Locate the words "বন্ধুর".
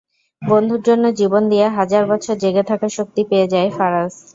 0.41-0.81